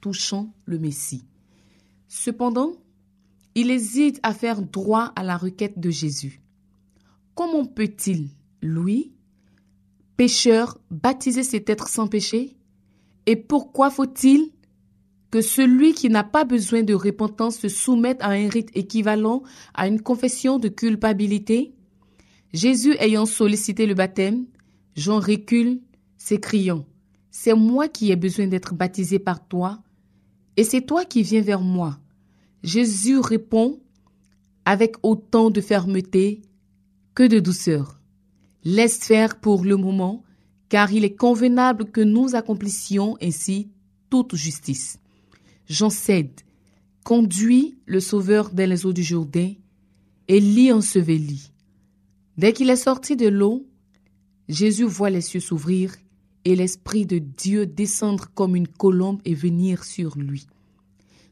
touchant 0.00 0.54
le 0.66 0.78
Messie. 0.78 1.24
Cependant, 2.06 2.74
il 3.56 3.72
hésite 3.72 4.20
à 4.22 4.34
faire 4.34 4.62
droit 4.62 5.12
à 5.16 5.24
la 5.24 5.36
requête 5.36 5.80
de 5.80 5.90
Jésus. 5.90 6.40
Comment 7.34 7.66
peut-il, 7.66 8.28
lui, 8.62 9.12
pécheur, 10.16 10.78
baptiser 10.92 11.42
cet 11.42 11.68
être 11.68 11.88
sans 11.88 12.06
péché? 12.06 12.56
Et 13.26 13.34
pourquoi 13.34 13.90
faut-il 13.90 14.52
que 15.30 15.40
celui 15.40 15.94
qui 15.94 16.08
n'a 16.08 16.24
pas 16.24 16.44
besoin 16.44 16.82
de 16.82 16.94
repentance 16.94 17.58
se 17.58 17.68
soumette 17.68 18.20
à 18.20 18.30
un 18.30 18.48
rite 18.48 18.70
équivalent 18.74 19.42
à 19.74 19.86
une 19.86 20.00
confession 20.00 20.58
de 20.58 20.68
culpabilité? 20.68 21.72
Jésus 22.52 22.96
ayant 22.98 23.26
sollicité 23.26 23.86
le 23.86 23.94
baptême, 23.94 24.46
Jean 24.96 25.20
recule, 25.20 25.80
s'écriant 26.16 26.84
C'est 27.30 27.54
moi 27.54 27.88
qui 27.88 28.10
ai 28.10 28.16
besoin 28.16 28.48
d'être 28.48 28.74
baptisé 28.74 29.18
par 29.18 29.46
toi, 29.46 29.82
et 30.56 30.64
c'est 30.64 30.82
toi 30.82 31.04
qui 31.04 31.22
viens 31.22 31.42
vers 31.42 31.60
moi. 31.60 31.98
Jésus 32.62 33.18
répond 33.18 33.80
avec 34.64 34.96
autant 35.02 35.50
de 35.50 35.60
fermeté 35.60 36.42
que 37.14 37.22
de 37.22 37.38
douceur. 37.38 38.00
Laisse 38.64 38.98
faire 38.98 39.40
pour 39.40 39.64
le 39.64 39.76
moment, 39.76 40.22
car 40.68 40.92
il 40.92 41.04
est 41.04 41.16
convenable 41.16 41.86
que 41.86 42.00
nous 42.00 42.34
accomplissions 42.34 43.16
ainsi 43.22 43.70
toute 44.10 44.34
justice. 44.34 44.99
Jean 45.70 45.88
cède, 45.88 46.40
conduit 47.04 47.78
le 47.86 48.00
Sauveur 48.00 48.50
dans 48.50 48.68
les 48.68 48.86
eaux 48.86 48.92
du 48.92 49.04
Jourdain 49.04 49.52
et 50.26 50.40
l'y 50.40 50.72
ensevelit. 50.72 51.52
Dès 52.36 52.52
qu'il 52.52 52.70
est 52.70 52.76
sorti 52.76 53.14
de 53.14 53.28
l'eau, 53.28 53.68
Jésus 54.48 54.84
voit 54.84 55.10
les 55.10 55.20
cieux 55.20 55.38
s'ouvrir 55.38 55.94
et 56.44 56.56
l'Esprit 56.56 57.06
de 57.06 57.18
Dieu 57.18 57.66
descendre 57.66 58.30
comme 58.34 58.56
une 58.56 58.66
colombe 58.66 59.20
et 59.24 59.34
venir 59.34 59.84
sur 59.84 60.18
lui. 60.18 60.48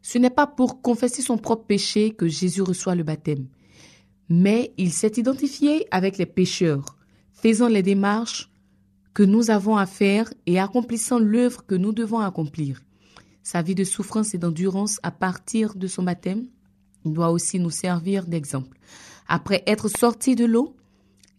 Ce 0.02 0.18
n'est 0.18 0.30
pas 0.30 0.46
pour 0.46 0.82
confesser 0.82 1.20
son 1.20 1.36
propre 1.36 1.64
péché 1.66 2.12
que 2.12 2.28
Jésus 2.28 2.62
reçoit 2.62 2.94
le 2.94 3.02
baptême, 3.02 3.48
mais 4.28 4.72
il 4.78 4.92
s'est 4.92 5.14
identifié 5.16 5.88
avec 5.90 6.16
les 6.16 6.26
pécheurs, 6.26 6.96
faisant 7.32 7.66
les 7.66 7.82
démarches 7.82 8.52
que 9.14 9.24
nous 9.24 9.50
avons 9.50 9.76
à 9.76 9.86
faire 9.86 10.32
et 10.46 10.60
accomplissant 10.60 11.18
l'œuvre 11.18 11.66
que 11.66 11.74
nous 11.74 11.92
devons 11.92 12.20
accomplir. 12.20 12.80
Sa 13.50 13.62
vie 13.62 13.74
de 13.74 13.82
souffrance 13.82 14.34
et 14.34 14.38
d'endurance 14.38 15.00
à 15.02 15.10
partir 15.10 15.74
de 15.74 15.86
son 15.86 16.02
baptême 16.02 16.48
doit 17.06 17.30
aussi 17.30 17.58
nous 17.58 17.70
servir 17.70 18.26
d'exemple. 18.26 18.76
Après 19.26 19.62
être 19.66 19.88
sorti 19.88 20.36
de 20.36 20.44
l'eau, 20.44 20.76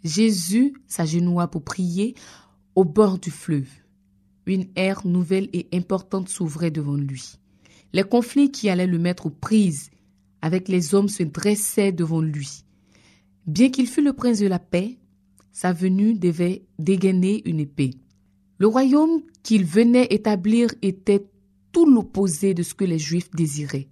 Jésus 0.03 0.73
s'agenouilla 0.87 1.45
pour 1.45 1.63
prier 1.63 2.15
au 2.73 2.83
bord 2.83 3.19
du 3.19 3.29
fleuve. 3.29 3.69
Une 4.47 4.65
ère 4.75 5.05
nouvelle 5.05 5.49
et 5.53 5.67
importante 5.71 6.29
s'ouvrait 6.29 6.71
devant 6.71 6.95
lui. 6.95 7.35
Les 7.93 8.01
conflits 8.01 8.49
qui 8.49 8.71
allaient 8.71 8.87
le 8.87 8.97
mettre 8.97 9.27
aux 9.27 9.29
prises 9.29 9.91
avec 10.41 10.67
les 10.67 10.95
hommes 10.95 11.09
se 11.09 11.21
dressaient 11.21 11.91
devant 11.91 12.21
lui. 12.21 12.63
Bien 13.45 13.69
qu'il 13.69 13.85
fût 13.85 14.01
le 14.01 14.13
prince 14.13 14.39
de 14.39 14.47
la 14.47 14.57
paix, 14.57 14.97
sa 15.51 15.73
venue 15.73 16.15
devait 16.15 16.63
dégainer 16.79 17.47
une 17.47 17.59
épée. 17.59 17.91
Le 18.57 18.65
royaume 18.65 19.21
qu'il 19.43 19.63
venait 19.63 20.07
établir 20.09 20.71
était 20.81 21.27
tout 21.71 21.85
l'opposé 21.85 22.53
de 22.53 22.63
ce 22.63 22.73
que 22.73 22.85
les 22.85 22.99
Juifs 22.99 23.31
désiraient. 23.31 23.87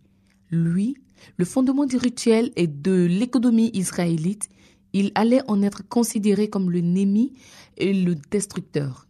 Lui, 0.51 0.97
le 1.37 1.45
fondement 1.45 1.85
du 1.85 1.97
rituel 1.97 2.51
et 2.55 2.67
de 2.67 3.05
l'économie 3.05 3.71
israélite, 3.73 4.49
il 4.93 5.11
allait 5.15 5.41
en 5.47 5.61
être 5.61 5.87
considéré 5.87 6.49
comme 6.49 6.71
le 6.71 6.81
Némi 6.81 7.33
et 7.77 7.93
le 7.93 8.15
destructeur. 8.31 9.07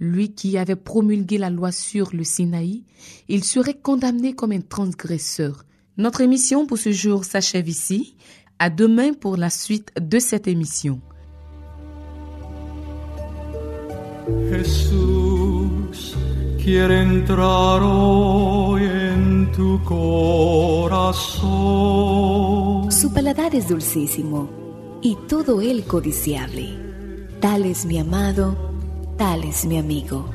Lui 0.00 0.34
qui 0.34 0.58
avait 0.58 0.76
promulgué 0.76 1.38
la 1.38 1.48
loi 1.48 1.70
sur 1.70 2.10
le 2.12 2.24
Sinaï, 2.24 2.84
il 3.28 3.44
serait 3.44 3.78
condamné 3.80 4.34
comme 4.34 4.52
un 4.52 4.60
transgresseur. 4.60 5.64
Notre 5.96 6.22
émission 6.22 6.66
pour 6.66 6.78
ce 6.78 6.90
jour 6.90 7.24
s'achève 7.24 7.68
ici. 7.68 8.16
À 8.58 8.70
demain 8.70 9.12
pour 9.12 9.36
la 9.36 9.50
suite 9.50 9.90
de 10.00 10.18
cette 10.18 10.48
émission. 10.48 11.00
Quiere 16.62 17.00
entrar 17.02 17.80
hoy 17.82 18.82
en 18.84 19.50
tu 19.52 19.82
corazón. 19.82 21.42
Su 22.92 23.12
paladar 23.12 23.54
es 23.54 23.68
dulcísimo 23.68 24.48
y 25.02 25.16
todo 25.28 25.60
él 25.60 25.84
codiciable. 25.84 26.78
Tal 27.40 27.66
es 27.66 27.84
mi 27.84 27.98
amado, 27.98 28.56
tal 29.16 29.42
es 29.44 29.64
mi 29.64 29.76
amigo. 29.78 30.30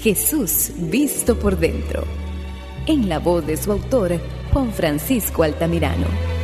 Jesús 0.00 0.72
visto 0.76 1.38
por 1.38 1.56
dentro. 1.56 2.02
En 2.86 3.08
la 3.08 3.20
voz 3.20 3.46
de 3.46 3.56
su 3.56 3.70
autor, 3.70 4.20
Juan 4.52 4.72
Francisco 4.72 5.44
Altamirano. 5.44 6.37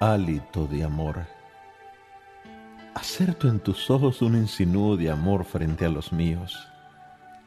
Hálito 0.00 0.68
de 0.68 0.84
amor. 0.84 1.26
Acerto 2.94 3.48
en 3.48 3.58
tus 3.58 3.90
ojos 3.90 4.22
un 4.22 4.36
insinuo 4.36 4.96
de 4.96 5.10
amor 5.10 5.44
frente 5.44 5.86
a 5.86 5.88
los 5.88 6.12
míos. 6.12 6.68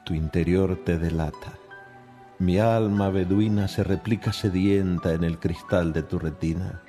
Tu 0.04 0.16
interior 0.16 0.82
te 0.84 0.98
delata. 0.98 1.54
Mi 2.40 2.58
alma 2.58 3.10
beduina 3.10 3.70
se 3.70 3.84
replica 3.86 4.34
sedienta 4.34 5.14
en 5.14 5.24
el 5.24 5.40
cristal 5.40 5.94
de 5.94 6.04
tu 6.04 6.20
retina. 6.20 6.82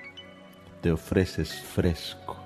Te 0.81 0.91
ofreces 0.91 1.55
fresco. 1.55 2.39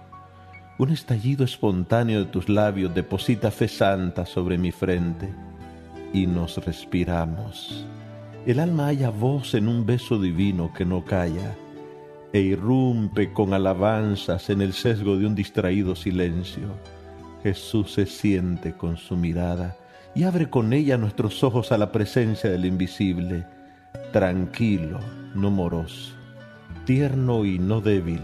Un 0.78 0.90
estallido 0.90 1.42
espontáneo 1.42 2.18
de 2.18 2.30
tus 2.30 2.50
labios 2.50 2.94
deposita 2.94 3.50
fe 3.50 3.68
santa 3.68 4.26
sobre 4.26 4.58
mi 4.58 4.72
frente 4.72 5.32
y 6.12 6.26
nos 6.26 6.58
respiramos. 6.58 7.86
El 8.44 8.60
alma 8.60 8.88
halla 8.88 9.08
voz 9.08 9.54
en 9.54 9.68
un 9.68 9.86
beso 9.86 10.18
divino 10.20 10.70
que 10.74 10.84
no 10.84 11.02
calla 11.02 11.56
e 12.36 12.40
irrumpe 12.42 13.32
con 13.32 13.54
alabanzas 13.54 14.50
en 14.50 14.60
el 14.60 14.74
sesgo 14.74 15.16
de 15.16 15.24
un 15.24 15.34
distraído 15.34 15.96
silencio. 15.96 16.68
Jesús 17.42 17.94
se 17.94 18.04
siente 18.04 18.74
con 18.74 18.98
su 18.98 19.16
mirada 19.16 19.74
y 20.14 20.24
abre 20.24 20.50
con 20.50 20.74
ella 20.74 20.98
nuestros 20.98 21.42
ojos 21.42 21.72
a 21.72 21.78
la 21.78 21.92
presencia 21.92 22.50
del 22.50 22.66
invisible, 22.66 23.46
tranquilo, 24.12 25.00
no 25.34 25.50
moroso, 25.50 26.12
tierno 26.84 27.46
y 27.46 27.58
no 27.58 27.80
débil. 27.80 28.20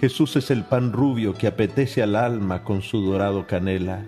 Jesús 0.00 0.36
es 0.36 0.52
el 0.52 0.62
pan 0.62 0.92
rubio 0.92 1.34
que 1.34 1.48
apetece 1.48 2.04
al 2.04 2.14
alma 2.14 2.62
con 2.62 2.82
su 2.82 3.00
dorado 3.00 3.48
canela. 3.48 4.04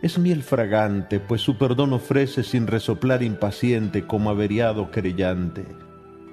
Es 0.00 0.16
miel 0.16 0.44
fragante, 0.44 1.18
pues 1.18 1.40
su 1.40 1.58
perdón 1.58 1.92
ofrece 1.92 2.44
sin 2.44 2.68
resoplar 2.68 3.24
impaciente 3.24 4.06
como 4.06 4.30
averiado 4.30 4.92
querellante. 4.92 5.87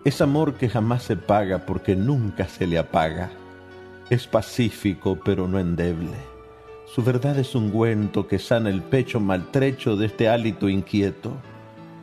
Es 0.05 0.21
amor 0.21 0.53
que 0.53 0.69
jamás 0.69 1.01
se 1.01 1.17
paga 1.17 1.65
porque 1.65 1.95
nunca 1.95 2.47
se 2.47 2.67
le 2.67 2.77
apaga. 2.77 3.31
Es 4.11 4.27
pacífico 4.27 5.17
pero 5.25 5.47
no 5.47 5.57
endeble. 5.57 6.15
Su 6.85 7.01
verdad 7.01 7.39
es 7.39 7.55
un 7.55 7.65
ungüento 7.65 8.27
que 8.27 8.37
sana 8.37 8.69
el 8.69 8.83
pecho 8.83 9.19
maltrecho 9.19 9.95
de 9.97 10.05
este 10.05 10.29
hálito 10.29 10.69
inquieto, 10.69 11.31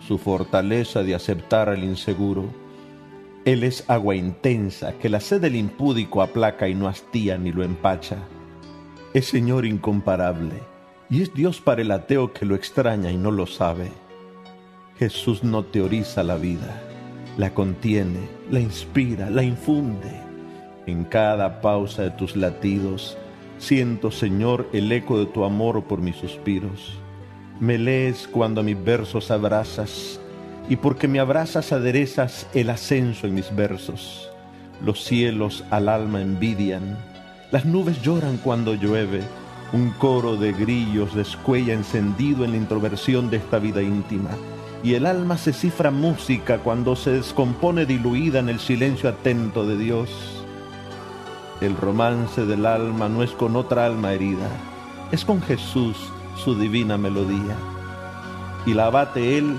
su 0.04 0.18
fortaleza 0.18 1.04
de 1.04 1.14
aceptar 1.14 1.68
al 1.68 1.84
inseguro. 1.84 2.46
Él 3.44 3.62
es 3.62 3.88
agua 3.88 4.16
intensa 4.16 4.94
que 4.94 5.08
la 5.08 5.20
sed 5.20 5.40
del 5.40 5.54
impúdico 5.54 6.22
aplaca 6.22 6.68
y 6.68 6.74
no 6.74 6.88
hastía 6.88 7.38
ni 7.38 7.52
lo 7.52 7.62
empacha. 7.62 8.16
Es 9.14 9.26
Señor 9.26 9.64
incomparable 9.64 10.60
y 11.08 11.22
es 11.22 11.32
Dios 11.34 11.60
para 11.60 11.82
el 11.82 11.92
ateo 11.92 12.32
que 12.32 12.46
lo 12.46 12.56
extraña 12.56 13.12
y 13.12 13.16
no 13.16 13.30
lo 13.30 13.46
sabe. 13.46 13.92
Jesús 14.98 15.44
no 15.44 15.62
teoriza 15.62 16.24
la 16.24 16.34
vida 16.34 16.88
la 17.36 17.54
contiene, 17.54 18.28
la 18.50 18.60
inspira, 18.60 19.30
la 19.30 19.42
infunde. 19.42 20.10
En 20.86 21.04
cada 21.04 21.60
pausa 21.60 22.02
de 22.02 22.10
tus 22.10 22.36
latidos, 22.36 23.16
siento, 23.58 24.10
Señor, 24.10 24.68
el 24.72 24.90
eco 24.92 25.18
de 25.18 25.26
tu 25.26 25.44
amor 25.44 25.84
por 25.84 26.00
mis 26.00 26.16
suspiros. 26.16 26.98
Me 27.60 27.78
lees 27.78 28.28
cuando 28.28 28.60
a 28.60 28.64
mis 28.64 28.82
versos 28.82 29.30
abrazas, 29.30 30.20
y 30.68 30.76
porque 30.76 31.08
me 31.08 31.20
abrazas 31.20 31.72
aderezas 31.72 32.46
el 32.54 32.70
ascenso 32.70 33.26
en 33.26 33.34
mis 33.34 33.54
versos. 33.54 34.28
Los 34.84 35.04
cielos 35.04 35.64
al 35.70 35.88
alma 35.88 36.20
envidian, 36.20 36.98
las 37.50 37.64
nubes 37.64 38.02
lloran 38.02 38.38
cuando 38.38 38.74
llueve, 38.74 39.20
un 39.72 39.90
coro 39.90 40.36
de 40.36 40.52
grillos 40.52 41.14
descuella 41.14 41.72
encendido 41.72 42.44
en 42.44 42.50
la 42.50 42.56
introversión 42.58 43.30
de 43.30 43.38
esta 43.38 43.58
vida 43.58 43.80
íntima 43.80 44.30
y 44.82 44.94
el 44.94 45.06
alma 45.06 45.38
se 45.38 45.52
cifra 45.52 45.90
música 45.90 46.58
cuando 46.58 46.96
se 46.96 47.10
descompone 47.12 47.86
diluida 47.86 48.40
en 48.40 48.48
el 48.48 48.58
silencio 48.58 49.08
atento 49.08 49.66
de 49.66 49.76
Dios. 49.76 50.10
El 51.60 51.76
romance 51.76 52.44
del 52.44 52.66
alma 52.66 53.08
no 53.08 53.22
es 53.22 53.30
con 53.30 53.54
otra 53.54 53.86
alma 53.86 54.12
herida, 54.12 54.48
es 55.12 55.24
con 55.24 55.40
Jesús 55.40 55.96
su 56.42 56.58
divina 56.58 56.98
melodía. 56.98 57.56
Y 58.66 58.74
la 58.74 58.86
abate 58.86 59.38
él 59.38 59.56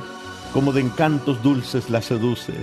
como 0.52 0.74
de 0.74 0.82
encantos 0.82 1.42
dulces 1.42 1.90
la 1.90 2.02
seduce, 2.02 2.54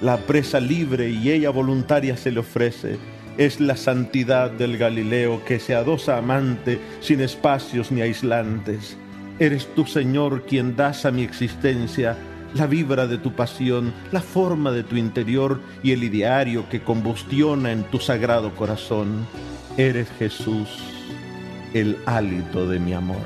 la 0.00 0.16
presa 0.18 0.58
libre 0.58 1.10
y 1.10 1.30
ella 1.30 1.50
voluntaria 1.50 2.16
se 2.16 2.32
le 2.32 2.40
ofrece. 2.40 2.98
Es 3.36 3.60
la 3.60 3.76
santidad 3.76 4.50
del 4.50 4.76
Galileo 4.76 5.44
que 5.44 5.60
se 5.60 5.76
adosa 5.76 6.18
amante 6.18 6.80
sin 7.00 7.20
espacios 7.20 7.92
ni 7.92 8.00
aislantes 8.00 8.96
Eres 9.40 9.72
tú, 9.74 9.86
Señor, 9.86 10.46
quien 10.46 10.74
das 10.74 11.06
a 11.06 11.12
mi 11.12 11.22
existencia 11.22 12.16
la 12.54 12.66
vibra 12.66 13.06
de 13.06 13.18
tu 13.18 13.32
pasión, 13.32 13.92
la 14.10 14.20
forma 14.20 14.72
de 14.72 14.82
tu 14.82 14.96
interior 14.96 15.60
y 15.82 15.92
el 15.92 16.02
ideario 16.02 16.68
que 16.68 16.82
combustiona 16.82 17.70
en 17.72 17.84
tu 17.84 18.00
sagrado 18.00 18.56
corazón. 18.56 19.26
Eres 19.76 20.08
Jesús, 20.18 20.68
el 21.72 21.98
hálito 22.06 22.66
de 22.68 22.80
mi 22.80 22.94
amor. 22.94 23.22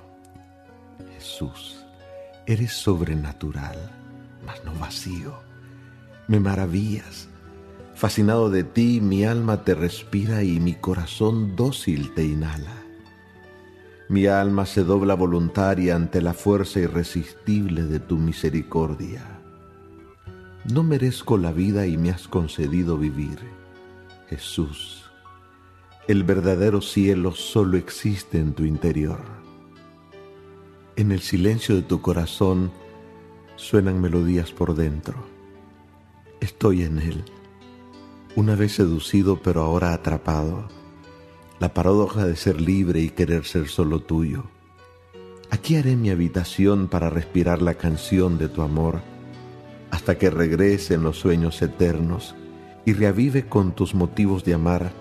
Jesús, 1.13 1.80
eres 2.51 2.73
sobrenatural, 2.73 3.77
mas 4.45 4.63
no 4.65 4.73
vacío. 4.73 5.33
Me 6.27 6.39
maravillas. 6.39 7.27
Fascinado 7.95 8.49
de 8.49 8.63
ti, 8.63 8.99
mi 9.01 9.25
alma 9.25 9.63
te 9.63 9.75
respira 9.75 10.43
y 10.43 10.59
mi 10.59 10.73
corazón 10.73 11.55
dócil 11.55 12.13
te 12.13 12.25
inhala. 12.25 12.75
Mi 14.09 14.25
alma 14.25 14.65
se 14.65 14.83
dobla 14.83 15.13
voluntaria 15.13 15.95
ante 15.95 16.21
la 16.21 16.33
fuerza 16.33 16.79
irresistible 16.79 17.83
de 17.83 17.99
tu 17.99 18.17
misericordia. 18.17 19.23
No 20.73 20.83
merezco 20.83 21.37
la 21.37 21.51
vida 21.51 21.87
y 21.87 21.97
me 21.97 22.09
has 22.09 22.27
concedido 22.27 22.97
vivir. 22.97 23.39
Jesús, 24.29 25.05
el 26.07 26.23
verdadero 26.23 26.81
cielo 26.81 27.33
solo 27.33 27.77
existe 27.77 28.39
en 28.39 28.53
tu 28.53 28.65
interior. 28.65 29.40
En 30.95 31.11
el 31.11 31.21
silencio 31.21 31.75
de 31.75 31.81
tu 31.81 32.01
corazón 32.01 32.71
suenan 33.55 34.01
melodías 34.01 34.51
por 34.51 34.75
dentro. 34.75 35.15
Estoy 36.39 36.83
en 36.83 36.99
él, 36.99 37.23
una 38.35 38.55
vez 38.55 38.75
seducido 38.75 39.41
pero 39.41 39.61
ahora 39.61 39.93
atrapado. 39.93 40.67
La 41.59 41.73
paradoja 41.73 42.25
de 42.25 42.35
ser 42.35 42.59
libre 42.59 43.01
y 43.01 43.09
querer 43.09 43.45
ser 43.45 43.67
solo 43.67 44.01
tuyo. 44.01 44.45
Aquí 45.49 45.75
haré 45.75 45.95
mi 45.95 46.09
habitación 46.09 46.87
para 46.87 47.09
respirar 47.09 47.61
la 47.61 47.75
canción 47.75 48.37
de 48.37 48.49
tu 48.49 48.61
amor 48.61 49.01
hasta 49.91 50.17
que 50.17 50.29
regrese 50.29 50.95
en 50.95 51.03
los 51.03 51.19
sueños 51.19 51.61
eternos 51.61 52.33
y 52.85 52.93
reavive 52.93 53.45
con 53.45 53.73
tus 53.73 53.93
motivos 53.93 54.43
de 54.43 54.53
amar, 54.55 54.93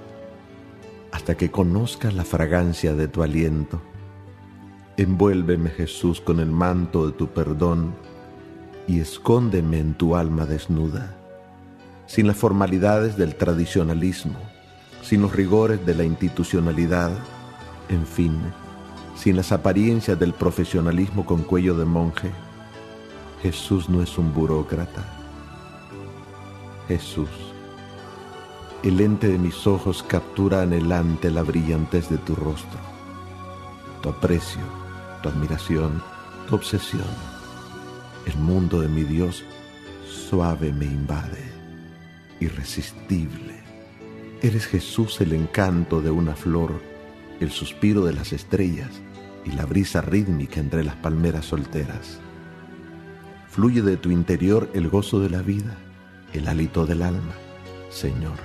hasta 1.13 1.37
que 1.37 1.51
conozca 1.51 2.11
la 2.11 2.25
fragancia 2.25 2.95
de 2.95 3.09
tu 3.09 3.23
aliento. 3.23 3.81
Envuélveme 5.01 5.71
Jesús 5.71 6.21
con 6.21 6.41
el 6.41 6.51
manto 6.51 7.07
de 7.07 7.13
tu 7.13 7.29
perdón 7.29 7.95
y 8.87 9.01
escóndeme 9.01 9.79
en 9.79 9.95
tu 9.95 10.15
alma 10.15 10.45
desnuda, 10.45 11.17
sin 12.07 12.27
las 12.27 12.37
formalidades 12.37 13.17
del 13.17 13.35
tradicionalismo, 13.35 14.37
sin 15.01 15.23
los 15.23 15.35
rigores 15.35 15.87
de 15.87 15.95
la 15.95 16.05
institucionalidad, 16.05 17.13
en 17.89 18.07
fin, 18.07 18.43
sin 19.17 19.37
las 19.37 19.53
apariencias 19.53 20.21
del 20.21 20.35
profesionalismo 20.35 21.25
con 21.25 21.45
cuello 21.45 21.75
de 21.79 21.87
monje 21.87 22.31
Jesús 23.41 23.89
no 23.89 24.03
es 24.03 24.19
un 24.19 24.35
burócrata. 24.35 25.03
Jesús, 26.89 27.31
el 28.83 28.99
lente 28.99 29.29
de 29.29 29.39
mis 29.39 29.67
ojos 29.67 30.03
captura 30.03 30.61
anhelante 30.61 31.31
la 31.31 31.43
brillantez 31.43 32.11
de 32.11 32.19
tu 32.19 32.35
rostro, 32.35 32.81
tu 34.03 34.11
aprecio, 34.11 34.80
tu 35.23 35.29
admiración, 35.29 36.03
tu 36.49 36.55
obsesión. 36.55 37.09
El 38.27 38.37
mundo 38.37 38.81
de 38.81 38.89
mi 38.89 39.03
Dios 39.03 39.45
suave 40.07 40.73
me 40.73 40.87
invade, 40.87 41.45
irresistible. 42.41 43.61
Eres 44.43 44.67
Jesús 44.67 45.21
el 45.21 45.33
encanto 45.33 46.01
de 46.01 46.11
una 46.11 46.35
flor, 46.35 46.81
el 47.41 47.51
suspiro 47.51 48.05
de 48.05 48.13
las 48.13 48.33
estrellas 48.33 49.01
y 49.45 49.53
la 49.53 49.67
brisa 49.67 50.01
rítmica 50.01 50.61
entre 50.61 50.85
las 50.85 50.97
palmeras 50.97 51.47
solteras 51.47 52.21
fluye 53.51 53.83
de 53.83 53.97
tu 53.97 54.11
interior 54.11 54.71
el 54.75 54.89
gozo 54.89 55.21
de 55.21 55.29
la 55.29 55.43
vida, 55.43 55.77
el 56.33 56.47
hálito 56.47 56.87
del 56.87 57.03
alma. 57.03 57.35
Señor, 57.91 58.39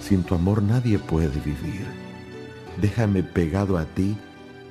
sin 0.00 0.24
tu 0.24 0.34
amor 0.34 0.62
nadie 0.62 0.98
puede 0.98 1.38
vivir. 1.40 1.86
Déjame 2.80 3.22
pegado 3.22 3.78
a 3.78 3.84
ti 3.84 4.16